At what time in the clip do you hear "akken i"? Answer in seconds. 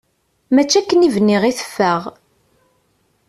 0.79-1.09